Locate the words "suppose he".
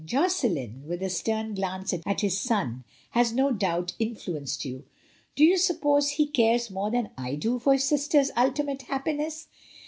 5.57-6.25